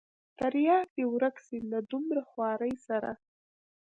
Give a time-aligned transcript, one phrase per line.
[0.39, 3.11] ترياک دې ورک سي له دومره خوارۍ سره.